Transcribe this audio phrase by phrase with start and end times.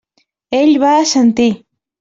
[0.61, 1.49] Ell va assentir.